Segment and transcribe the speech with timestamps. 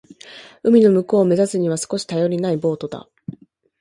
[0.63, 3.07] 海の向こうを目指すには少し頼りないボートだ。